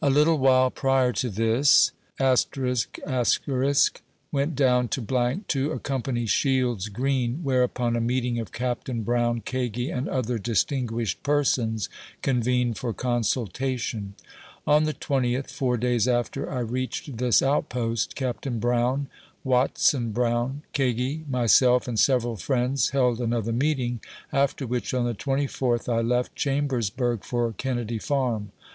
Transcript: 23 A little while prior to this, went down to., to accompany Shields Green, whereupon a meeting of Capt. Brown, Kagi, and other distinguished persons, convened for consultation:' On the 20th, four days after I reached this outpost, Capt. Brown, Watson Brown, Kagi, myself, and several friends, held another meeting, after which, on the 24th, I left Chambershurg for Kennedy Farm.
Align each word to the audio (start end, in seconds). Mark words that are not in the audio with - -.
23 0.00 0.02
A 0.02 0.10
little 0.12 0.36
while 0.38 0.70
prior 0.70 1.10
to 1.10 1.30
this, 1.30 1.92
went 2.20 2.54
down 4.54 4.86
to., 4.88 5.42
to 5.48 5.72
accompany 5.72 6.26
Shields 6.26 6.88
Green, 6.90 7.40
whereupon 7.42 7.96
a 7.96 8.02
meeting 8.02 8.38
of 8.38 8.52
Capt. 8.52 8.92
Brown, 9.02 9.40
Kagi, 9.40 9.90
and 9.90 10.10
other 10.10 10.38
distinguished 10.38 11.22
persons, 11.22 11.88
convened 12.20 12.76
for 12.76 12.92
consultation:' 12.92 14.12
On 14.66 14.84
the 14.84 14.92
20th, 14.92 15.50
four 15.50 15.78
days 15.78 16.06
after 16.06 16.52
I 16.52 16.58
reached 16.58 17.16
this 17.16 17.40
outpost, 17.40 18.14
Capt. 18.16 18.60
Brown, 18.60 19.08
Watson 19.42 20.12
Brown, 20.12 20.64
Kagi, 20.74 21.24
myself, 21.30 21.88
and 21.88 21.98
several 21.98 22.36
friends, 22.36 22.90
held 22.90 23.22
another 23.22 23.54
meeting, 23.54 24.02
after 24.34 24.66
which, 24.66 24.92
on 24.92 25.06
the 25.06 25.14
24th, 25.14 25.88
I 25.90 26.02
left 26.02 26.36
Chambershurg 26.36 27.24
for 27.24 27.50
Kennedy 27.54 27.98
Farm. 27.98 28.52